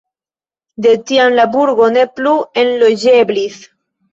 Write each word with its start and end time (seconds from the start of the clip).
De 0.85 0.93
tiam 1.11 1.35
la 1.39 1.45
burgo 1.57 1.91
ne 1.99 2.07
plu 2.17 2.35
enloĝeblis. 2.63 3.63